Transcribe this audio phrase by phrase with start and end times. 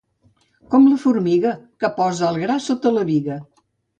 [0.71, 1.51] Com la formiga,
[1.85, 3.39] que posa el gra sota la biga.